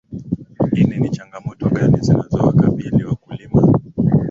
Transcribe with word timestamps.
ini 0.73 0.97
ni 0.99 1.09
changamoto 1.11 1.69
gani 1.69 1.97
zinazowakabili 2.01 3.03
wakulima 3.05 3.61